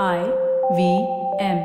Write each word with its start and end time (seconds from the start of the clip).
I 0.00 0.18
V 0.18 1.02
M. 1.40 1.58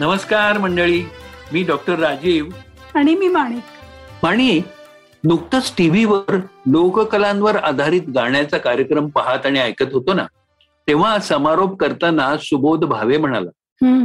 नमस्कार 0.00 0.58
मंडळी. 0.58 1.02
मी 1.52 1.62
डॉक्टर 1.62 1.98
राजीव. 1.98 2.46
आणि 2.94 3.14
मी 3.14 3.28
माणिक. 3.28 3.62
माणिक 4.22 4.64
नुकतंच 5.24 5.74
टीव्हीवर 5.76 6.36
लोककलांवर 6.66 7.56
आधारित 7.56 8.02
गाण्याचा 8.14 8.58
कार्यक्रम 8.58 9.06
पाहत 9.08 9.46
आणि 9.46 9.58
ऐकत 9.58 9.92
होतो 9.92 10.14
ना? 10.14 10.24
तेव्हा 10.86 11.18
समारोप 11.18 11.80
करताना 11.80 12.36
सुबोध 12.38 12.84
भावे 12.84 13.18
म्हणाला. 13.18 13.50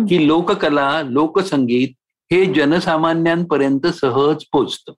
की 0.09 0.27
लोककला 0.27 1.01
लोकसंगीत 1.05 1.87
हे 2.33 2.45
जनसामान्यांपर्यंत 2.45 3.87
सहज 3.87 4.43
पोचत. 4.51 4.91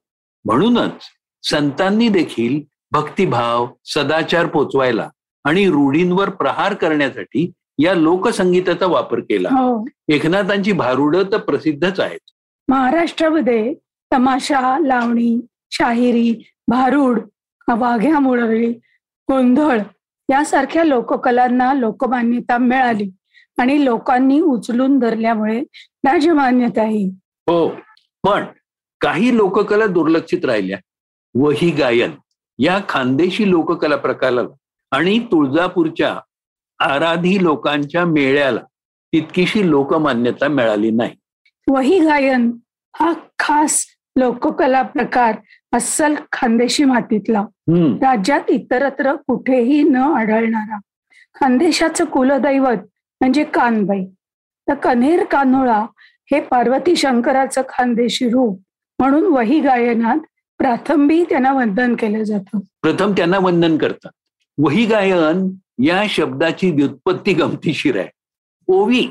म्हणूनच 0.45 0.91
संतांनी 1.49 2.09
देखील 2.09 2.62
भक्तिभाव 2.91 3.67
सदाचार 3.85 4.45
पोचवायला 4.45 5.09
आणि 5.43 5.70
रूढींवर 5.70 6.29
प्रहार 6.29 6.73
करण्यासाठी 6.73 7.52
या 7.79 7.93
लोकसंगीताचा 7.93 8.85
वापर 8.85 9.20
केला. 9.20 9.49
हो. 9.49 9.85
एकनाथांची 10.07 10.71
भारुडं 10.71 11.23
तर 11.31 11.38
प्रसिद्धच 11.38 11.99
आहेत. 11.99 12.20
महाराष्ट्रामध्ये 12.67 13.73
तमाशा 14.13 14.79
लावणी 14.79 15.45
शाहिरी 15.71 16.49
भारूड 16.67 17.20
वाघ्या 17.77 18.20
मुरळी 18.20 18.71
गोंधळ 19.27 19.79
यासारख्या 20.29 20.84
लोककलांना 20.84 21.73
लोकमान्यता 21.73 22.57
मिळाली 22.57 23.12
आणि 23.57 23.85
लोकांनी 23.85 24.40
उचलून 24.41 24.99
धरल्यामुळे 24.99 25.59
राजमान्यताही 26.05 27.12
हो. 27.49 27.70
पण 28.23 28.45
काही 29.02 29.38
लोककला 29.38 29.85
दुर्लक्षित 29.85 30.45
राहिल्या. 30.45 30.77
वही 31.35 31.71
गायन. 31.71 32.12
या 32.60 32.79
खानदेशी 32.90 33.49
लोककला 33.51 33.96
प्रकाराला 33.96 34.41
आणि 34.91 35.20
तुळजापूरच्या 35.20 36.20
आराधी 36.79 37.43
लोकांच्या 37.43 38.05
मेळ्याला 38.05 38.62
तितकीशी 39.13 39.70
लोकमान्यता 39.70 40.48
मिळाली 40.48 40.91
नाही. 40.91 41.16
वही 41.68 41.99
गायन 41.99 42.51
हा 42.99 43.13
खास 43.40 43.85
लोककला 44.16 44.82
प्रकार 44.82 45.35
अस्सल 45.73 46.16
खानदेशी 46.32 46.84
मातीतला. 46.84 47.46
राज्यात 48.01 48.49
इतरत्र 48.49 49.16
कुठेही 49.16 49.84
न 49.84 49.96
आढळणारा. 49.96 50.77
खानदेशाचं 51.35 52.05
कुलदैवत 52.05 52.77
म्हणजे 53.21 53.43
कानबाई. 53.43 54.05
तर 54.68 54.73
कन्हेर 54.73 55.23
कान्होळा 55.23 55.85
हे 56.31 56.40
पार्वती 56.41 56.95
शंकराचं 56.95 57.62
खानदेशी 57.70 58.29
रूप 58.29 58.62
म्हणून 58.99 59.34
वही 59.34 59.59
गायनात 59.59 60.18
प्राथंबी 60.57 61.23
त्यांना 61.23 61.54
वंदन 61.54 61.95
केलं 61.95 62.23
जातं. 62.23 62.59
प्रथम 62.82 63.12
त्यांना 63.12 63.37
वंदन 63.37 63.77
करतात. 63.77 64.12
वही 64.57 64.85
गायन 64.85 65.50
या 65.84 66.03
शब्दाची 66.09 66.72
व्युत्पत्ती 66.72 67.34
गमतीशीर 67.34 68.00
आहे. 68.00 68.07
ओवी 68.67 69.07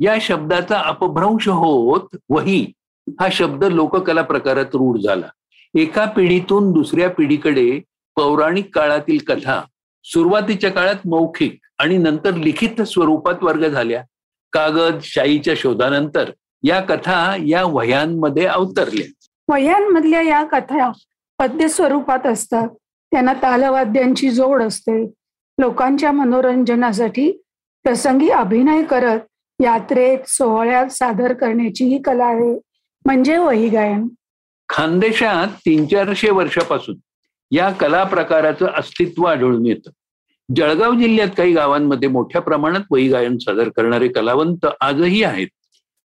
या 0.00 0.16
शब्दाचा 0.20 0.78
अपभ्रंश 0.78 1.48
होत 1.48 2.16
वही 2.28 2.72
हा 3.20 3.28
शब्द 3.32 3.64
लोककला 3.64 4.22
प्रकारात 4.22 4.74
रूढ 4.74 4.98
झाला. 4.98 5.26
एका 5.74 6.04
पिढीतून 6.04 6.72
दुसऱ्या 6.72 7.10
पिढीकडे 7.10 7.80
पौराणिक 8.16 8.74
काळातील 8.74 9.18
कथा 9.26 9.62
सुरुवातीच्या 10.04 10.70
काळात 10.70 11.06
मौखिक 11.06 11.58
आणि 11.78 11.96
नंतर 11.96 12.34
लिखित 12.34 12.82
स्वरूपात 12.82 13.34
वर्ग 13.42 13.68
झाल्या. 13.68 14.04
कागद 14.52 14.98
शाईच्या 15.02 15.54
शोधानंतर 15.56 16.30
या 16.62 16.80
कथा 16.80 17.36
या 17.46 17.64
वह्यांमध्ये 17.64 18.46
अवतरल्या. 18.46 19.26
वह्यांमधल्या 19.48 20.22
या 20.22 20.44
कथा 20.44 20.92
पद्य 21.38 21.68
स्वरूपात 21.68 22.26
असतात. 22.26 22.68
त्यांना 23.10 23.32
तालवाद्यांची 23.32 24.30
जोड 24.30 24.62
असते. 24.62 25.12
लोकांच्या 25.58 26.12
मनोरंजनासाठी 26.12 27.32
प्रसंगी 27.82 28.28
अभिनय 28.28 28.82
करत 28.82 29.20
यात्रेत 29.62 30.18
सोहळ्यात 30.26 30.86
सादर 30.86 31.32
करण्याची 31.32 31.84
ही 31.84 32.02
कला 32.02 32.24
आहे. 32.24 32.60
म्हणजे 33.04 33.38
वही 33.38 33.68
गायन. 33.68 34.08
खानदेशात 34.68 35.46
तीन 35.46 35.86
चारशे 35.86 36.30
वर्षापासून 36.30 36.96
या 37.50 37.70
कला 37.70 38.04
प्रकाराचं 38.04 38.66
अस्तित्व 38.76 39.24
आढळून 39.24 39.66
येतं. 39.66 39.90
जळगाव 40.56 40.94
जिल्ह्यात 40.94 41.28
काही 41.36 41.52
गावांमध्ये 41.52 42.08
मोठ्या 42.08 42.40
प्रमाणात 42.40 42.80
वही 42.90 43.08
गायन 43.08 43.38
सादर 43.38 43.68
करणारे 43.68 44.08
कलावंत 44.08 44.66
आजही 44.80 45.22
आहेत. 45.22 45.48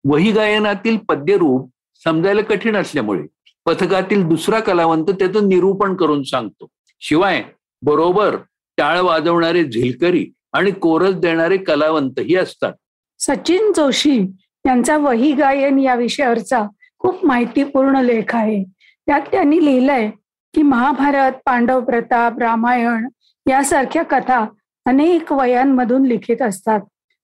वही 0.05 0.31
गायनातील 0.31 0.97
पद्यरूप 0.97 1.69
समजायला 2.03 2.41
कठीण 2.41 2.75
असल्यामुळे 2.75 3.23
पथकातील 3.65 4.23
दुसरा 4.23 4.59
कलावंत 4.59 5.09
त्याचं 5.09 5.47
निरूपण 5.47 5.95
करून 5.95 6.23
सांगतो. 6.23 6.67
शिवाय 6.99 7.43
बरोबर 7.81 8.35
टाळ 8.77 8.99
वाजवणारे 8.99 9.63
झिलकरी 9.63 10.25
आणि 10.53 10.71
कोरस 10.71 11.13
देणारे 11.15 11.57
कलावंतही 11.57 12.35
असतात. 12.35 12.73
सचिन 13.19 13.71
जोशी 13.75 14.19
यांचा 14.65 14.97
वही 14.97 15.31
गायन 15.33 15.79
या 15.79 15.95
विषयावरचा 15.95 16.65
खूप 16.99 17.25
माहितीपूर्ण 17.25 18.01
लेख 18.01 18.35
आहे. 18.35 18.63
त्यात 19.07 19.21
त्यांनी 19.21 19.65
लिहिलंय 19.65 20.09
की 20.55 20.61
महाभारत 20.61 21.31
पांडव 21.45 21.81
प्रताप 21.81 22.39
रामायण 22.39 23.07
यासारख्या 23.49 24.03
कथा 24.03 24.45
अनेक 24.85 25.31
वयांमधून 25.33 26.05
लिखित 26.05 26.41
असतात. 26.41 26.81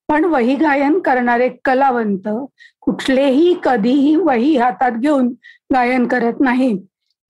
पण 0.09 0.25
वही 0.25 0.56
गायन 0.56 1.00
करणारे 1.00 1.50
कलावंत 1.66 2.28
कुठलेही 2.81 3.56
कधीही 3.63 4.16
वही 4.16 4.57
हातात 4.57 4.91
घेऊन 4.91 5.34
गायन 5.73 6.07
करत 6.07 6.34
नाहीत. 6.40 6.79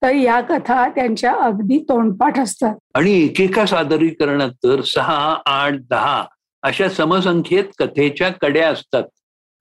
तर 0.02 0.10
या 0.10 0.40
कथा 0.40 0.88
त्यांच्या 0.88 1.34
अगदी 1.34 1.78
तोंडपाठ 1.88 2.38
असतात. 2.38 2.74
आणि 2.94 3.24
एकेका 3.24 3.66
सादरीकरणात 3.66 4.50
तर 4.50 4.80
सहा 4.80 5.36
आठ 5.46 5.72
दहा 5.90 6.24
अशा 6.62 6.88
समसंख्येत 6.88 7.64
कथेच्या 7.78 8.28
कड्या 8.28 8.68
असतात. 8.68 9.02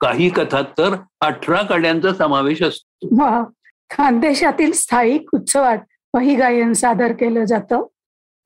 काही 0.01 0.29
कथात 0.29 0.63
तर 0.77 0.95
अठरा 1.21 1.61
कड्यांचा 1.61 2.13
समावेश 2.13 2.63
असतो. 2.63 3.07
वा 3.11 3.43
खानदेशातील 3.89 4.71
स्थायिक 4.71 5.29
उत्सवात 5.33 5.77
वही 6.13 6.35
गायन 6.35 6.73
सादर 6.73 7.11
केलं 7.11 7.45
जातं. 7.45 7.85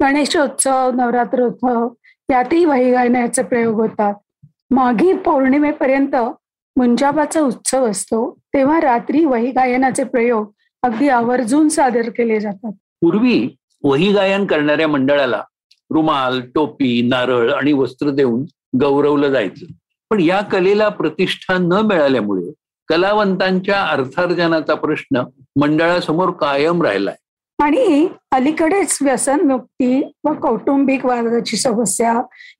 गणेशोत्सव 0.02 0.92
नवरात्रोत्सव 0.92 1.88
यातही 2.32 2.66
वही 2.66 2.92
गायनाचे 2.92 3.44
प्रयोग 3.44 3.82
होतात. 3.82 4.14
माघी 4.72 5.14
पौर्णिमेपर्यंत 5.14 6.16
मुंजाबाचा 6.78 7.40
उत्सव 7.40 7.90
असतो 7.90 8.40
तेव्हा 8.54 8.82
रात्री 8.82 9.26
वही 9.26 9.52
गायनाचे 9.52 10.04
प्रयोग 10.04 10.52
अगदी 10.84 11.10
आवर्जून 11.10 11.70
सादर 11.70 12.10
केले 12.10 12.40
जातात. 12.40 12.72
पूर्वी 12.72 13.56
वही 13.84 14.12
गायन 14.14 14.46
करणाऱ्या 14.46 14.88
मंडळाला 14.88 15.44
रुमाल 15.92 16.42
टोपी 16.56 17.02
नारळ 17.02 17.52
आणि 17.54 17.74
वस्त्र 17.74 18.10
देऊन 18.10 18.44
गौरवलं 18.82 19.30
जायचं. 19.30 19.66
पण 20.10 20.20
या 20.20 20.42
कलेला 20.42 20.90
प्रतिष्ठा 20.90 21.58
न 21.58 21.74
मिळाल्यामुळे 21.74 22.52
कलावंतांच्या 22.88 23.84
अर्थार्जनाचा 23.84 24.76
प्रश्न 24.76 25.24
मंडळासमोर 25.60 26.32
कायम 26.32 26.82
राहिलाय. 26.82 27.16
आणि 27.62 28.08
अलीकडेच 28.32 28.98
व्यसनमुक्ती 29.02 30.12
व 30.24 30.34
कौटुंबिक 30.34 31.06
वादाची 31.06 31.58
समस्या 31.58 32.14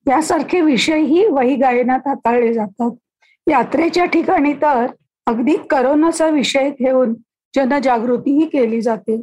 यासारखे 0.08 0.62
विषयही 0.62 1.26
वही 1.26 1.56
गायनात 1.56 2.08
हाताळले 2.08 2.54
जातात. 2.54 2.92
यात्रेच्या 3.50 4.06
ठिकाणी 4.06 4.54
तर 4.54 4.86
अगदी 5.28 5.56
करोनाचा 5.70 6.28
विषय 6.28 6.70
घेऊन 6.70 7.14
जनजागृतीही 7.56 8.46
केली 8.46 8.82
जाते. 8.82 9.22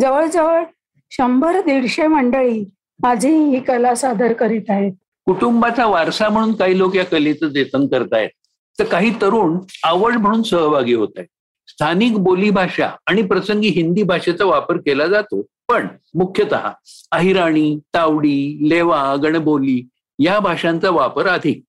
जवळजवळ 0.00 0.62
शंभर 1.10 1.60
दीडशे 1.60 2.06
मंडळी 2.06 2.64
आजही 3.04 3.44
ही 3.44 3.60
कला 3.60 3.94
सादर 3.94 4.32
करीत 4.32 4.70
आहेत. 4.70 4.92
कुटुंबाचा 5.26 5.86
वारसा 5.86 6.28
म्हणून 6.28 6.52
काही 6.52 6.78
लोक 6.78 6.96
या 6.96 7.04
कलेचं 7.04 7.48
जतन 7.48 7.86
करतायत. 7.86 8.30
तर 8.78 8.84
काही 8.84 9.10
तरुण 9.22 9.58
आवड 9.84 10.14
म्हणून 10.14 10.42
सहभागी 10.42 10.94
होत 10.94 11.08
आहेत 11.16 11.26
स्थानिक 11.66 12.16
बोलीभाषा 12.18 12.90
आणि 13.06 13.22
प्रसंगी 13.22 13.68
हिंदी 13.68 14.02
भाषेचा 14.02 14.44
वापर 14.44 14.76
केला 14.76 15.06
जातो. 15.06 15.42
पण 15.68 15.86
मुख्यतः 16.14 16.68
अहिराणी 17.12 17.78
तावडी 17.94 18.68
लेवा 18.68 19.16
गणबोली 19.22 19.88
या 20.18 20.38
भाषांचा 20.40 20.90
वापर 20.90 21.26
अधिक. 21.26 21.62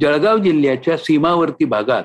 जळगाव 0.00 0.38
जिल्ह्याच्या 0.38 0.96
सीमावर्ती 0.96 1.64
भागात 1.64 2.02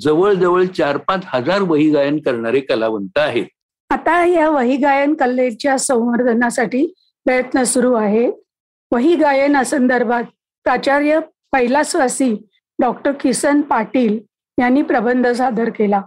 जवळजवळ 0.00 0.64
चार 0.64 0.96
पाच 0.96 1.22
हजार 1.26 1.62
वही 1.62 1.90
गायन 1.90 2.18
करणारे 2.18 2.60
कलावंत 2.60 3.18
आहेत. 3.18 3.46
आता 3.90 4.24
या 4.26 4.50
वही 4.50 4.76
गायन 4.76 5.14
कलेच्या 5.14 5.78
संवर्धनासाठी 5.78 6.86
प्रयत्न 7.24 7.62
सुरू 7.62 7.94
आहे. 7.94 8.30
वही 8.92 9.16
गायनासंदर्भात 9.16 10.24
प्राचार्य 10.64 11.20
पहिलासवासी 11.52 12.46
डॉक्टर 12.78 13.12
किसन 13.12 13.60
पाटील 13.60 14.18
यांनी 14.60 14.82
प्रबंध 14.82 15.26
सादर 15.26 15.70
केला. 15.70 16.02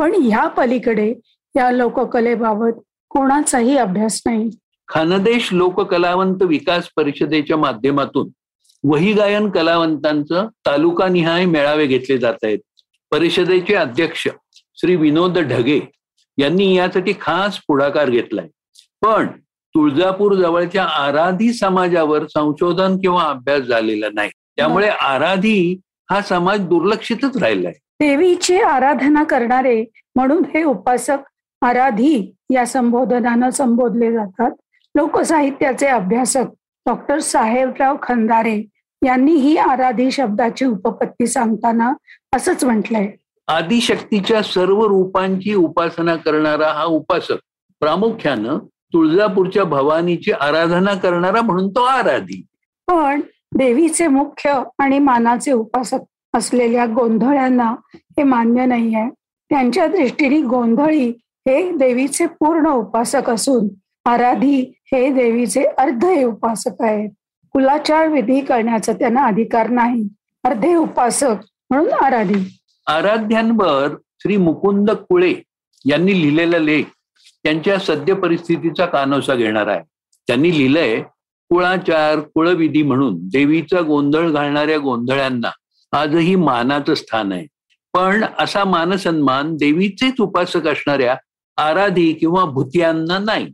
पण 0.00 0.14
ह्या 0.14 0.48
पलीकडे 0.48 1.14
या 1.56 1.70
लोककलेबाबत 1.70 2.80
कोणाचाही 3.08 3.76
अभ्यास 3.76 4.22
नाही. 4.26 4.50
खानदेश 4.88 5.52
लोककलावंत 5.52 6.42
विकास 6.42 6.88
परिषदेच्या 6.96 7.56
माध्यमातून 7.56 8.28
वही 8.84 9.12
गायन 9.12 9.50
कलावंतांचं 9.50 10.46
तालुकानिहाय 10.66 11.44
मेळावे 11.44 11.86
घेतले 11.86 12.18
जात 12.18 12.34
आहेत. 12.42 12.58
परिषदेचे 13.10 13.74
अध्यक्ष 13.74 14.28
श्री 14.80 14.96
विनोद 14.96 15.38
ढगे 15.38 15.80
यांनी 16.38 16.74
यासाठी 16.76 17.12
खास 17.20 17.58
पुढाकार 17.68 18.10
घेतलाय. 18.10 18.46
पण 19.02 19.26
तुळजापूर 19.74 20.34
जवळच्या 20.34 20.84
आराधी 20.84 21.52
समाजावर 21.52 22.26
संशोधन 22.26 22.96
किंवा 22.96 23.22
अभ्यास 23.22 23.60
झालेला 23.60 24.06
नाही. 24.14 24.30
त्यामुळे 24.56 24.88
आराधी 24.88 25.80
हा 26.10 26.22
समाज 26.22 26.60
दुर्लक्षितच 26.60 27.36
राहिलाय. 27.36 27.72
देवीची 28.00 28.58
आराधना 28.60 29.22
करणारे 29.24 29.84
म्हणून 30.16 30.44
हे 30.54 30.62
उपासक 30.64 31.18
आराधी 31.62 32.32
या 32.50 32.64
संबोधनानं 32.66 33.50
संबोधले 33.50 34.12
जातात. 34.12 34.50
लोकसाहित्याचे 34.94 35.86
अभ्यासक 35.86 36.46
डॉक्टर 36.86 37.18
साहेबराव 37.18 37.96
खंदारे 38.02 38.56
यांनी 39.02 39.32
ही 39.32 39.56
आराधी 39.56 40.10
शब्दाची 40.10 40.64
उपपत्ती 40.64 41.26
सांगताना 41.26 41.92
असंच 42.36 42.64
म्हटलंय. 42.64 43.08
आदिशक्तीच्या 43.48 44.42
सर्व 44.42 44.84
रूपांची 44.86 45.54
उपासना 45.54 46.16
करणारा 46.16 46.72
हा 46.72 46.84
उपासक 46.84 47.38
प्रामुख्यानं 47.80 48.58
तुळजापूरच्या 48.92 49.64
भवानीची 49.64 50.32
आराधना 50.32 50.94
करणारा 50.94 51.40
म्हणून 51.42 51.68
तो 51.68 51.80
आराधी. 51.80 52.42
पण 52.88 53.20
देवीचे 53.56 54.06
मुख्य 54.06 54.62
आणि 54.78 54.98
मानाचे 54.98 55.52
उपासक 55.52 56.00
असलेल्या 56.34 56.86
गोंधळ्यांना 56.86 57.74
हे 57.94 58.22
मान्य 58.22 58.64
नाही 58.66 58.94
आहे 58.94 59.08
त्यांच्या 59.50 59.86
दृष्टीने 59.86 60.40
गोंधळी 60.42 61.08
हे 61.48 61.70
देवीचे 61.76 62.26
पूर्ण 62.40 62.68
उपासक 62.68 63.30
असून 63.30 63.68
आराधी 64.06 64.60
हे 64.92 65.08
देवीचे 65.14 65.64
अर्धे 65.64 66.22
उपासक 66.24 66.82
आहेत. 66.82 67.08
कुलाचार 67.54 68.06
विधी 68.08 68.40
करण्याचा 68.40 68.92
त्यांना 68.92 69.24
अधिकार 69.26 69.68
नाही. 69.68 70.02
अर्धे 70.44 70.74
उपासक 70.74 71.42
म्हणून 71.70 71.92
आराधी. 72.04 72.42
आराध्यांवर 72.86 73.94
श्री 74.22 74.36
मुकुंद 74.36 74.90
कुळे 74.90 75.34
यांनी 75.84 76.20
लिहिलेला 76.20 76.58
लेख 76.58 76.84
त्यांच्या 77.44 77.78
सद्य 77.78 78.14
परिस्थितीचा 78.14 78.86
कानोसा 78.86 79.34
घेणार 79.34 79.66
आहे. 79.66 79.80
त्यांनी 80.28 80.50
लिहिलंय 80.50 81.00
कुळाचार 81.50 82.20
कुळविधी 82.34 82.82
म्हणून 82.82 83.16
देवीचा 83.28 83.80
गोंधळ 83.80 84.30
घालणाऱ्या 84.30 84.78
गोंधळ्यांना 84.78 85.50
आजही 85.92 86.36
मानाचं 86.36 86.94
स्थान 86.94 87.32
आहे. 87.32 87.46
पण 87.94 88.24
असा 88.38 88.64
मानसन्मान 88.64 89.54
देवीचेच 89.54 90.20
उपासक 90.20 90.66
असणाऱ्या 90.66 91.16
आराधी 91.56 92.12
किंवा 92.12 92.44
भूतियांना 92.44 93.18
नाही. 93.18 93.44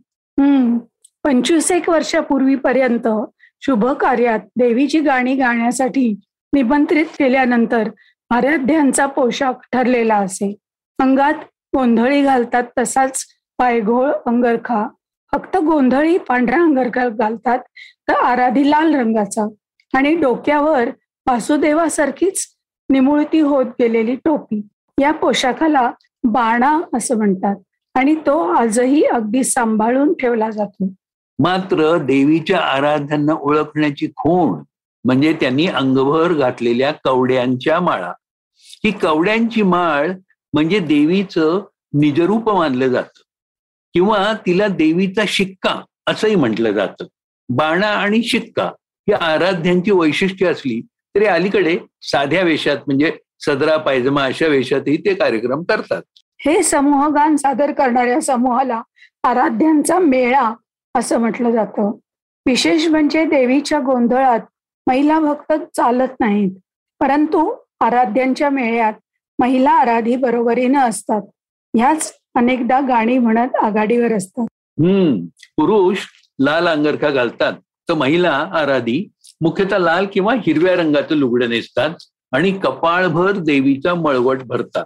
हम्म. 0.41 0.79
पंचवीस 1.25 1.73
एक 1.73 1.89
वर्षापूर्वीपर्यंत 1.89 3.09
शुभ 3.61 3.87
कार्यात 3.87 4.39
देवीची 4.57 5.01
गाणी 5.01 5.35
गाण्यासाठी 5.35 6.21
निमंत्रित 6.53 7.07
केल्यानंतर 7.07 7.91
आराध्यांचा 8.31 9.07
पोशाख 9.07 9.53
ठरलेला 9.73 10.17
असे. 10.17 10.57
अंगात 10.99 11.35
गोंधळी 11.77 12.23
घालतात 12.23 12.63
तसाच 12.79 13.25
पायघोळ 13.59 14.11
अंगरखा. 14.27 14.89
फक्त 15.33 15.57
गोंधळी 15.57 16.19
पांढरा 16.19 16.63
अंगरखा 16.63 17.09
घालतात 17.09 17.59
तर 18.09 18.13
आराधी 18.13 18.71
लाल 18.71 18.95
रंगाचा. 18.95 19.49
आणि 19.95 20.15
डोक्यावर 20.15 20.89
वासुदेवासारखीच 21.27 22.47
निमुळती 22.89 23.39
होत 23.41 23.67
गेलेली 23.81 24.15
टोपी. 24.25 24.61
या 24.99 25.13
पोशाखाला 25.13 25.91
बाणा 26.25 26.81
असं 26.95 27.17
म्हणतात 27.17 27.57
आणि 27.95 28.15
तो 28.27 28.39
आजही 28.55 29.03
अगदी 29.05 29.43
सांभाळून 29.45 30.13
ठेवला 30.13 30.51
जातो. 30.51 30.89
मात्र 31.39 31.97
देवीच्या 31.99 32.59
आराध्यांना 32.59 33.33
ओळखण्याची 33.33 34.09
खूण 34.17 34.63
म्हणजे 35.05 35.33
त्यांनी 35.33 35.67
अंगभर 35.67 36.33
घातलेल्या 36.33 36.93
कवड्यांच्या 37.05 37.81
माळा. 37.81 38.13
ही 38.85 38.91
कवड्यांची 38.93 39.63
माळ 39.63 40.11
म्हणजे 40.53 40.79
देवीचं 40.79 41.61
निजरूप 42.01 42.49
मानलं 42.51 42.89
जातं 42.89 43.23
किंवा 43.95 44.33
तिला 44.47 44.67
देवीचा 44.69 45.23
शिक्का 45.29 45.81
असंही 46.07 46.35
म्हटलं 46.35 46.71
जातं. 46.71 47.05
बाणा 47.49 47.89
आणि 47.89 48.23
शिक्का 48.23 48.71
ही 49.09 49.13
आराध्यांची 49.13 49.91
वैशिष्ट्य 49.91 50.47
असली 50.47 50.81
तरी 51.17 51.27
अलीकडे 51.27 51.79
साध्या 52.03 52.43
वेशात 52.43 52.77
म्हणजे 52.87 53.11
सदरा 53.41 53.77
पायजमा 53.77 54.25
अशा 54.25 54.47
वेशातही 54.47 54.97
ते 54.97 55.15
कार्यक्रम 55.15 55.63
करतात. 55.63 56.03
हे 56.41 56.63
समूह 56.63 57.07
गान 57.09 57.37
सादर 57.37 57.73
करणाऱ्या 57.73 58.21
समूहाला 58.21 58.83
आराध्यांचा 59.23 59.99
मेळा 59.99 60.53
असं 60.95 61.19
म्हटलं 61.19 61.51
जातं. 61.51 61.91
विशेष 62.47 62.87
म्हणजे 62.87 63.25
देवीच्या 63.25 63.79
गोंधळात 63.79 64.41
महिला 64.87 65.19
भक्त 65.21 65.53
चालत 65.77 66.21
नाहीत 66.21 66.51
परंतु 67.01 67.55
आराध्यांच्या 67.81 68.51
मेळ्यात 68.51 68.93
महिला 69.39 69.71
आराधी 69.71 70.17
बरोबरीनं 70.17 70.81
असतात. 70.81 71.23
ह्याच 71.75 72.13
अनेकदा 72.35 72.81
गाणी 72.81 73.19
म्हणत 73.19 73.57
आघाडीवर 73.63 74.13
असतात. 74.13 74.47
हम्म 74.81 75.25
पुरुष 75.57 76.07
लाल 76.39 76.69
अंगरखा 76.69 77.11
घालतात. 77.11 77.53
तर 77.89 77.95
महिला 77.95 78.31
आराधी 78.31 79.07
मुख्यतः 79.41 79.79
लाल 79.79 80.07
किंवा 80.07 80.35
हिरव्या 80.35 80.75
रंगाचं 80.77 81.15
लुगडं 81.15 81.49
नेसतात 81.49 81.91
आणि 82.33 82.51
कपाळभर 82.53 83.33
देवीचा 83.33 83.95
मळवट 83.95 84.43
भरतात. 84.43 84.85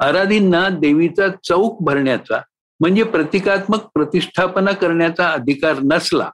आराधींना 0.00 0.68
देवीचा 0.68 1.28
चौक 1.44 1.82
भरण्याचा 1.82 2.40
म्हणजे 2.80 3.02
प्रतिकात्मक 3.02 3.86
प्रतिष्ठापना 3.94 4.72
करण्याचा 4.72 5.28
अधिकार 5.28 5.74
नसला 5.92 6.30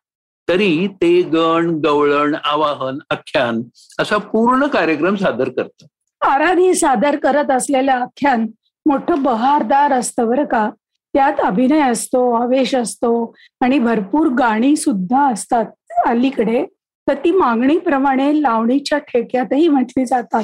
तरी 0.48 0.86
ते 1.02 1.22
गण 1.22 1.70
गवळण 1.84 2.34
आवाहन 2.44 2.98
आख्यान 3.10 3.62
असा 3.98 4.16
पूर्ण 4.16 4.66
कार्यक्रम 4.66 5.14
सादर 5.14 5.48
करतात. 5.48 5.86
आराधी 6.20 6.74
सादर 6.74 7.16
करत 7.16 7.50
असलेलं 7.50 7.92
आख्यान 7.92 8.46
मोठं 8.86 9.22
बहारदार 9.22 9.92
असतं 9.92 10.26
बरं 10.26 10.44
का. 10.44 10.68
त्यात 11.14 11.40
अभिनय 11.40 11.90
असतो 11.90 12.30
आवेश 12.32 12.74
असतो 12.74 13.34
आणि 13.60 13.78
भरपूर 13.78 14.26
गाणी 14.26 14.76
सुद्धा 14.76 15.30
असतात 15.32 15.66
अलीकडे. 16.06 16.64
तर 17.08 17.14
ती 17.14 17.30
मागणीप्रमाणे 17.30 18.30
लावणीच्या 18.42 18.98
ठेक्यातही 18.98 19.68
म्हटली 19.68 20.04
जातात. 20.06 20.42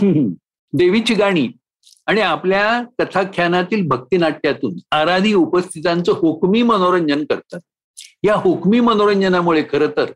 देवीची 0.72 1.14
गाणी 1.14 1.49
आणि 2.06 2.20
आपल्या 2.20 2.82
कथाख्यानातील 2.99 3.87
भक्तिनाट्यातून 3.88 4.75
आराधी 4.90 5.32
उपस्थितांचं 5.34 6.12
हुकमी 6.12 6.62
मनोरंजन 6.62 7.25
करतात. 7.25 7.60
या 8.25 8.34
हुकमी 8.34 8.81
मनोरंजनामुळे 8.81 9.62
खरं 9.70 9.90
तर 9.96 10.10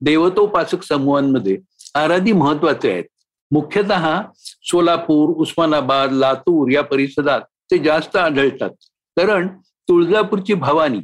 देवतोपासक 0.00 0.82
समूहांमध्ये 0.82 1.56
आराधी 1.94 2.32
महत्त्वाचे 2.32 2.90
आहेत. 2.92 3.04
मुख्यतः 3.50 4.20
सोलापूर 4.70 5.30
उस्मानाबाद 5.36 6.12
लातूर 6.12 6.70
या 6.70 6.82
परिसरात 6.82 7.40
ते 7.70 7.78
जास्त 7.78 8.16
आढळतात. 8.16 8.70
कारण 9.16 9.48
तुळजापूरची 9.88 10.54
भवानी 10.54 11.00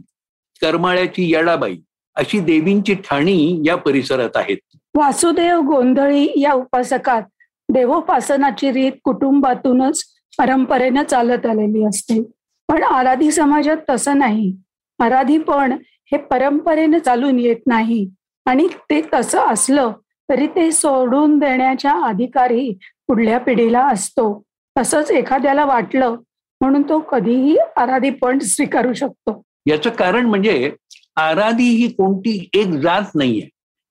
करमाळ्याची 0.61 1.31
येडाबाई 1.32 1.77
अशी 2.17 2.39
देवींची 2.41 2.94
ठाणी 2.94 3.63
या 3.67 3.77
परिसरात 3.77 4.37
आहेत. 4.37 4.56
वासुदेव 4.97 5.61
गोंधळी 5.61 6.27
या 6.41 6.53
उपासकात 6.53 7.23
देवोपासनाची 7.69 8.73
रीत 8.73 8.93
कुटुंबातूनच 9.05 10.03
परंपरेनं 10.39 11.03
चालत 11.03 11.47
आलेली 11.47 11.85
असते. 11.85 12.21
पण 12.69 12.83
आराधी 12.83 13.31
समाजात 13.31 13.77
तसं 13.91 14.19
नाही. 14.19 14.55
आराधी 14.99 15.39
पण 15.39 15.73
हे 16.13 16.17
परंपरेनं 16.19 16.99
चालून 16.99 17.39
येत 17.39 17.67
नाही. 17.67 18.09
आणि 18.47 18.67
ते 18.91 19.01
तसं 19.15 19.47
असलं 19.53 19.93
तरी 20.29 20.47
ते 20.47 20.71
सोडून 20.73 21.39
देण्याच्या 21.39 21.93
अधिकारही 22.05 22.73
पुढल्या 23.09 23.39
पिढीला 23.41 23.87
असतो. 23.89 24.43
तसंच 24.77 25.11
एखाद्याला 25.11 25.65
वाटलं 25.65 26.17
म्हणून 26.61 26.83
तो 26.83 26.99
कधीही 27.01 27.56
आराधीपण 27.77 28.39
स्वीकारू 28.39 28.93
शकतो. 28.93 29.41
याचं 29.67 29.91
कारण 29.91 30.27
म्हणजे 30.27 30.71
आराधी 31.17 31.69
ही 31.69 31.89
कोणती 31.89 32.49
एक 32.55 32.67
जात 32.67 33.15
नाहीये. 33.15 33.49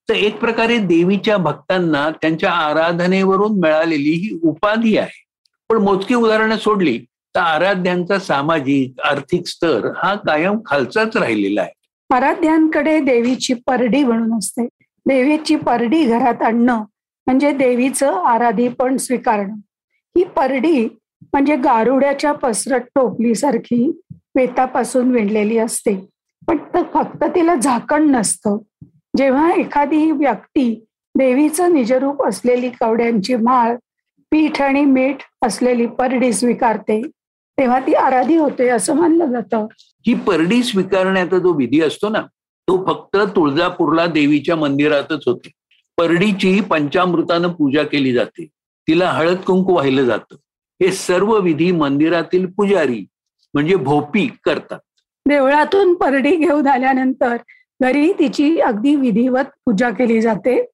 तर 0.10 0.14
एक 0.14 0.40
प्रकारे 0.40 0.78
देवीच्या 0.78 1.38
भक्तांना 1.38 2.10
त्यांच्या 2.10 2.52
आराधनेवरून 2.52 3.60
मिळालेली 3.60 4.10
ही 4.10 4.40
उपाधी 4.44 4.98
आहे. 4.98 5.24
पण 5.70 5.78
मोजकी 5.78 6.16
उदाहरणं 6.16 6.58
सोडली 6.58 6.98
तर 7.36 7.40
आराध्यांचा 7.40 8.20
सामाजिक 8.20 9.00
आर्थिक 9.02 9.48
स्तर 9.48 9.92
हा 9.98 10.16
कायम 10.16 10.58
खालचाच 10.66 11.18
राहिलेला 11.18 11.62
आहे. 11.62 11.72
आराध्यांकडे 12.14 13.00
देवीची 13.00 13.54
परडी 13.54 14.04
म्हणून 14.04 14.38
असते. 14.38 14.68
देवीची 15.06 15.56
परडी 15.56 16.04
घरात 16.06 16.42
आणणं 16.42 16.84
म्हणजे 17.28 17.52
देवीचं 17.52 18.24
आराधीपण 18.24 18.98
स्वीकारणं. 18.98 19.56
ही 20.18 20.24
परडी 20.24 20.86
म्हणजे 21.24 21.56
गारुड्याच्या 21.56 22.32
पसरट 22.32 22.84
टोपलीसारखी 22.96 24.02
वेतापासून 24.36 25.12
विणलेली 25.12 25.58
असते. 25.58 26.13
पण 26.48 26.58
फक्त 26.94 27.24
तिला 27.24 27.56
झाकण 27.56 28.10
नसतं. 28.12 28.58
जेव्हा 29.18 29.52
एखादी 29.54 30.12
व्यक्ती 30.12 30.86
देवीचं 31.18 31.74
निजरूप 31.74 32.28
असलेली 32.28 32.70
कवड्यांची 32.70 33.36
माळ 33.36 33.76
पीठ 34.32 34.62
आणि 34.62 34.86
मीठ 34.86 35.18
असलेली 35.42 35.86
परडी 35.86 36.32
स्वीकारते 36.34 37.02
तेव्हा 37.58 37.80
ती 37.80 37.94
आराधी 37.94 38.36
होते 38.36 38.68
असं 38.70 38.96
मानलं 38.96 39.26
जातं. 39.26 39.68
ही 40.08 40.14
परडी 40.14 40.64
स्वीकारण्याचा 40.64 41.38
जो 41.38 41.54
विधी 41.54 41.82
असतो 41.82 42.10
ना 42.10 42.22
तो 42.68 42.84
फक्त 42.88 43.18
तुळजापूरला 43.36 44.06
देवीच्या 44.06 44.56
मंदिरातच 44.56 45.24
होते. 45.26 45.52
परडीची 45.98 46.62
पंचामृतानं 46.62 47.48
पूजा 47.48 47.84
केली 47.84 48.14
जाते. 48.14 48.48
तिला 48.88 49.12
हळद 49.12 49.38
कुंकू 49.38 49.74
वाहिलं 49.76 50.06
जातं. 50.06 50.36
हे 50.82 50.92
सर्व 50.92 51.40
विधी 51.40 51.72
मंदिरातील 51.72 52.46
पुजारी 52.46 53.06
म्हणजे 53.54 53.76
भोपी 53.76 54.28
करतात. 54.44 54.80
देवळातून 55.28 55.94
परडी 55.94 56.36
घेऊन 56.36 56.68
आल्यानंतर 56.68 57.38
घरी 57.82 58.12
तिची 58.14 58.60
अगदी 58.60 58.96
विधिवत 58.96 59.50
पूजा 59.66 59.90
केली 59.90 60.22
जाते 60.22 60.66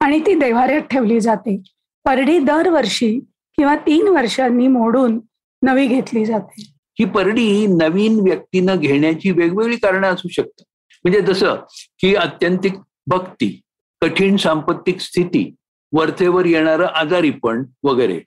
आणि 0.00 0.20
ती 0.20 0.34
देवाऱ्यात 0.34 0.80
ठेवली 0.80 1.20
जाते. 1.20 1.62
परडी 2.04 2.38
दरवर्षी 2.38 3.20
किंवा 3.56 3.76
तीन 3.76 4.08
वर्षांनी 4.08 4.68
मोडून 4.68 5.20
नवी 5.62 5.86
घेतली 5.86 6.24
जाते. 6.24 6.72
ही 6.98 7.04
परडी 7.04 7.66
नवीन 7.66 8.20
व्यक्तीनं 8.20 8.76
घेण्याची 8.76 9.30
वेगवेगळी 9.30 9.76
कारणं 9.76 10.06
असू 10.06 10.28
शकतात. 10.28 10.64
म्हणजे 11.04 11.20
जसं 11.20 11.54
की 12.00 12.14
अत्यंतिक 12.14 12.72
भक्ती 13.06 13.60
कठीण 14.00 14.36
सांपत्तिक 14.36 15.00
स्थिती 15.00 15.54
वरचेवर 15.92 16.46
येणारं 16.46 16.86
आजारीपण 16.86 17.64
वगैरे. 17.82 18.20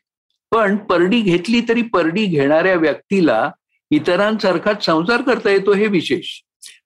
पण 0.52 0.76
परडी 0.76 1.22
घेतली 1.22 1.62
तरी 1.70 1.82
परडी 1.82 2.26
घेणाऱ्या 2.26 2.76
व्यक्तीला 2.76 3.52
इतरांसारखाच 3.92 4.86
संसार 4.86 5.22
करता 5.22 5.50
येतो 5.50 5.74
हे 5.74 5.88
विशेष. 5.88 6.26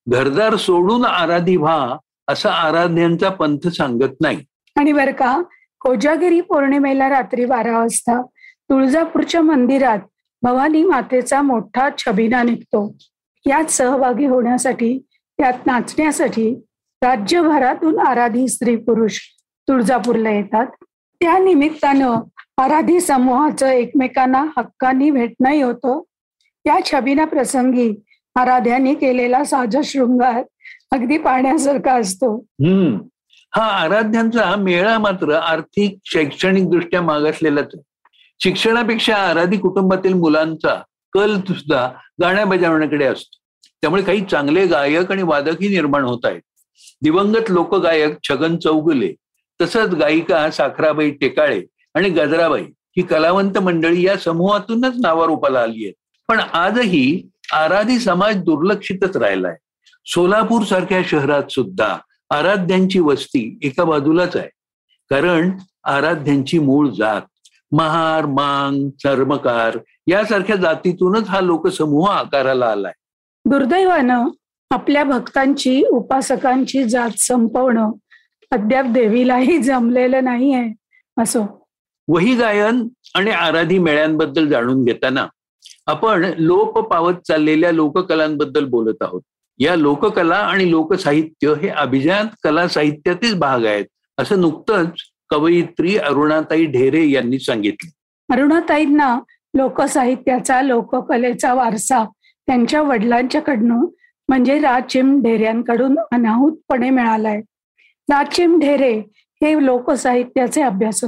घरदार 0.07 0.55
सोडून 0.55 1.05
आराधी 1.05 1.55
व्हा 1.55 1.97
असा 2.27 2.51
आराध्यांचा 2.51 3.29
पंथ 3.29 3.67
सांगत 3.67 4.21
नाही. 4.21 4.37
आणि 4.79 4.93
बर 4.93 5.11
का 5.11 5.41
कोजागिरी 5.79 6.41
पौर्णिमेला 6.41 7.09
रात्री 7.09 7.45
बारा 7.45 7.79
वाजता 7.79 8.21
तुळजापूरच्या 8.69 9.41
मंदिरात 9.41 9.99
भवानी 10.41 10.83
मातेचा 10.83 11.41
मोठा 11.41 11.89
छबिना 11.97 12.43
निघतो. 12.43 12.95
यात 13.45 13.65
सहभागी 13.65 14.25
होण्यासाठी 14.25 14.97
त्यात 15.37 15.65
नाचण्यासाठी 15.65 16.53
राज्यभरातून 17.03 17.99
आराधी 17.99 18.47
स्त्री 18.47 18.75
पुरुष 18.75 19.19
तुळजापूरला 19.67 20.29
येतात. 20.29 20.67
त्या 21.21 21.37
निमित्तानं 21.37 22.15
आराधी 22.57 22.99
समूहाचं 22.99 23.67
एकमेकांना 23.67 24.45
हक्कानी 24.57 25.11
भेटणंही 25.11 25.61
होतं 25.61 26.01
या 26.65 26.79
छबिना 26.85 27.25
प्रसंगी 27.25 27.91
आराध्याने 28.35 28.93
केलेला 28.93 29.43
साज 29.43 29.77
शृंगार 29.83 30.43
अगदी 30.91 31.17
पाहण्यासारखा 31.17 31.99
असतो. 31.99 32.45
हम्म. 32.49 32.97
हा 33.55 33.63
आराध्यांचा 33.63 34.55
मेळा 34.55 34.99
मात्र 34.99 35.33
आर्थिक 35.33 35.97
शैक्षणिक 36.05 36.69
दृष्ट्या 36.69 37.01
मागासलेलाच 37.01 37.75
शिक्षणापेक्षा 38.43 39.15
आराधी 39.15 39.57
कुटुंबातील 39.57 40.13
मुलांचा 40.13 40.81
कल 41.13 41.35
सुद्धा 41.37 41.89
गाण्या 42.21 42.45
बजावण्याकडे 42.45 43.05
असतो. 43.05 43.37
त्यामुळे 43.81 44.03
काही 44.03 44.21
चांगले 44.31 44.65
गायक 44.65 45.11
आणि 45.11 45.23
वादकही 45.23 45.67
निर्माण 45.67 46.03
होत 46.03 46.19
आहेत. 46.23 46.41
दिवंगत 47.01 47.51
लोकगायक 47.51 48.17
छगन 48.29 48.57
चौगुले 48.57 49.13
तसंच 49.61 49.89
गायिका 49.89 50.51
साखराबाई 50.51 51.11
टेकाळे 51.11 51.61
आणि 51.93 52.09
गजराबाई 52.09 52.63
ही 52.63 53.01
कलावंत 53.01 53.57
मंडळी 53.57 54.05
या 54.05 54.17
समूहातूनच 54.17 54.93
नावारूपाला 55.01 55.59
आली 55.59 55.83
आहेत. 55.83 55.93
पण 56.33 56.39
आजही 56.39 57.29
आराधी 57.53 57.99
समाज 57.99 58.35
दुर्लक्षितच 58.35 59.17
राहिलाय. 59.17 59.55
सोलापूर 60.05 60.63
सारख्या 60.63 61.01
शहरात 61.05 61.51
सुद्धा 61.51 61.97
आराध्यांची 62.29 62.99
वस्ती 62.99 63.59
एका 63.63 63.83
बाजूलाच 63.83 64.35
आहे. 64.35 64.47
कारण 65.09 65.51
आराध्यांची 65.83 66.59
मूळ 66.59 66.89
जात 66.89 67.21
महार 67.71 68.25
मांग 68.25 68.89
चर्मकार 68.89 69.77
यासारख्या 70.07 70.55
जातीतूनच 70.55 71.27
हा 71.27 71.41
लोकसमूह 71.41 72.09
आकाराला 72.09 72.65
आलाय. 72.65 72.93
दुर्दैवानं 73.45 74.27
आपल्या 74.71 75.03
भक्तांची 75.03 75.83
उपासकांची 75.91 76.83
जात 76.83 77.19
संपवणं 77.19 77.91
अद्याप 78.51 78.85
देवीलाही 78.85 79.57
जमलेलं 79.57 80.23
नाहीये 80.23 80.73
असो. 81.21 81.67
वही 82.07 82.35
गायन 82.35 82.87
आणि 83.15 83.31
आराधी 83.31 83.79
मेळ्यांबद्दल 83.79 84.47
जाणून 84.47 84.83
घेताना 84.85 85.27
आपण 85.85 86.25
लोप 86.37 86.79
पावत 86.79 87.13
चाललेल्या 87.27 87.71
लोककलांबद्दल 87.71 88.65
बोलत 88.65 89.01
आहोत. 89.01 89.21
या 89.59 89.75
लोककला 89.75 90.35
आणि 90.35 90.71
लोकसाहित्य 90.71 91.53
हे 91.61 91.67
अभिजात 91.67 92.25
कला 92.43 92.67
साहित्यातील 92.67 93.39
भाग 93.39 93.65
आहेत 93.65 93.85
असं 94.17 94.41
नुकतंच 94.41 94.91
कवयित्री 95.29 95.97
अरुणाताई 95.97 96.65
ढेरे 96.65 97.09
यांनी 97.09 97.39
सांगितलं. 97.39 97.89
अरुणाताईंना 98.33 99.19
लोकसाहित्याचा 99.53 100.61
लोककलेचा 100.61 101.53
वारसा 101.53 102.03
त्यांच्या 102.47 102.81
वडिलांच्याकडनं 102.81 103.85
म्हणजे 104.29 104.59
राचिम 104.59 105.21
ढेऱ्यांकडून 105.21 105.99
अनाहूतपणे 106.11 106.89
मिळालाय. 106.89 107.41
राचिम 108.09 108.59
ढेरे 108.59 108.99
हे 109.43 109.65
लोकसाहित्याचे 109.65 110.61
अभ्यासक. 110.61 111.07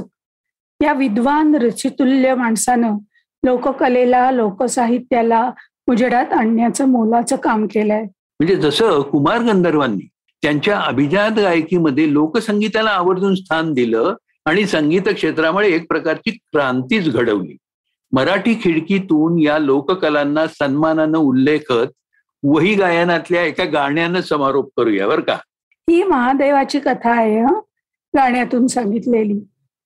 या 0.82 0.92
विद्वान 0.92 1.54
रचितुल्य 1.54 2.34
माणसानं 2.34 2.96
लोककलेला 3.46 4.30
लोकसाहित्याला 4.30 5.50
उजेडात 5.88 6.32
आणण्याचं 6.32 6.88
मोलाचं 6.88 7.36
काम 7.36 7.66
केलंय. 7.66 8.02
म्हणजे 8.40 8.56
जसं 8.56 9.00
कुमार 9.02 9.38
गंधर्वांनी 9.38 10.08
त्यांच्या 10.42 10.78
अभिजात 10.80 11.30
गायकीमध्ये 11.30 12.12
लोकसंगीताला 12.12 12.90
आवर्जून 12.90 13.34
स्थान 13.34 13.72
दिलं 13.72 14.14
आणि 14.44 14.66
संगीत 14.66 15.02
क्षेत्रामुळे 15.02 15.68
एक 15.68 15.88
प्रकारची 15.88 16.30
क्रांतीच 16.30 17.12
घडवली. 17.12 17.56
मराठी 18.12 18.54
खिडकीतून 18.54 19.38
या 19.38 19.58
लोककलांना 19.58 20.46
सन्मानानं 20.46 21.18
उल्लेखत 21.18 21.92
वही 22.44 22.74
गायनातल्या 22.74 23.42
एका 23.42 23.64
गाण्यानं 23.64 24.20
समारोप 24.20 24.70
करूया 24.76 25.08
बरं 25.08 25.20
का? 25.20 25.36
ही 25.90 26.02
महादेवाची 26.02 26.78
कथा 26.78 27.10
आहे? 27.10 27.42
गाण्यातून 28.16 28.66
सांगितलेली. 28.66 29.40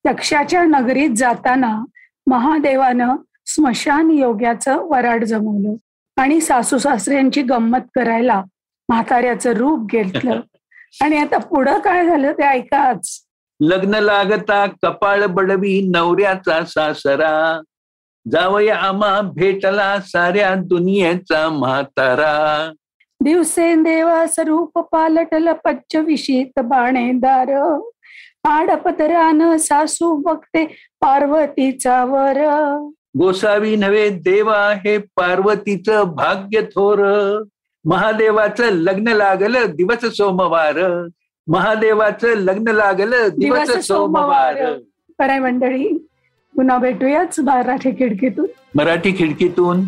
यक्षाच्या 0.06 0.62
नगरीत 0.62 1.10
जाताना 1.16 1.84
महादेवानं 2.26 3.16
स्मशान 3.54 4.11
योग्याचं 4.11 4.76
वराड 4.76 5.25
जमवलं. 5.25 5.75
आणि 6.23 6.40
सासू 6.40 6.78
सासऱ्यांची 6.78 7.42
गंमत 7.42 7.78
करायला 7.95 8.42
म्हाताऱ्याचं 8.88 9.52
रूप 9.52 9.90
घेतलं. 9.90 10.40
आणि 11.02 11.16
आता 11.16 11.38
पुढं 11.38 11.78
काय 11.78 12.07
झालं 12.07 12.33
ते 12.33 12.42
ऐकाच. 12.42 13.26
लग्न 13.61 13.95
लागता 13.95 14.66
कपाळ 14.66 15.26
बडवी 15.26 15.90
नवऱ्याचा 15.95 16.64
सासरा. 16.64 17.61
जावया 18.30 18.76
आम्हा 18.76 19.21
भेटला 19.21 20.00
साऱ्या 20.00 20.54
दुनियेचा 20.54 21.49
म्हातारा. 21.49 22.73
दिवसेंदेवा 23.23 24.26
स्वरूप 24.26 24.78
पालटल 24.78 25.52
पच्च 25.64 25.97
विशीत 25.97 26.61
बाणेदार. 26.61 27.80
आडपदरान 28.45 29.57
सासू 29.57 30.16
बघते 30.16 30.66
पार्वतीचा 31.00 32.04
वर. 32.04 32.37
गोसावी 33.18 33.76
नव्हे 33.76 34.08
देवा 34.08 34.74
हे 34.84 34.98
पार्वतीचं 34.98 36.02
भाग्य 36.02 36.60
थोर 36.60 36.98
महादेवाचं 37.84 38.64
लग्न 38.64 39.08
लागलं 39.08 39.66
दिवस 39.74 40.04
सोमवार. 40.16 41.06
महादेवाचं 41.46 42.28
लग्न 42.28 42.68
लागलं 42.68 43.28
दिवस 43.38 43.86
सोमवार. 43.86 44.78
बराय 45.18 45.38
मंडळी 45.38 45.88
पुन्हा 46.56 46.78
भेटूयाच 46.78 47.40
मराठी 47.40 47.90
खिडकीतून. 47.90 48.46
मराठी 48.74 49.12
खिडकीतून. 49.18 49.84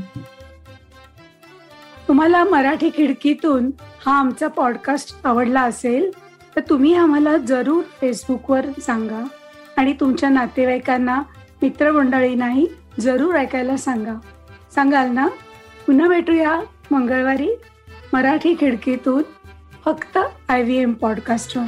तुम्हाला 2.09 2.45
मराठी 2.45 2.91
खिडकीतून 2.97 3.71
हा 4.07 4.19
आमचा 4.19 4.49
पॉडकास्ट 4.49 5.27
आवडला 5.27 5.63
असेल 5.63 6.11
तर 6.57 6.61
तुम्ही 6.71 6.95
आम्हाला 6.95 7.37
जरूर 7.37 7.83
फेसबुकवर 8.01 8.67
सांगा. 8.81 9.25
आणि 9.77 9.93
तुमच्या 9.93 10.29
नातेवाईकांना 10.29 11.23
मित्रमंडळींनाही 11.63 12.67
जरूर 13.01 13.35
ऐकायला 13.35 13.77
सांगा. 13.77 14.15
सांगाल 14.75 15.11
ना? 15.11 15.29
पुन्हा 15.87 16.09
भेटूया 16.09 16.61
मंगळवारी 16.91 17.49
मराठी 18.13 18.55
खिडकीतून 18.61 19.23
फक्त 19.85 20.19
आय 20.49 20.63
व्ही 20.63 20.83
एम 20.83 20.93
पॉडकास्टवर 20.93 21.65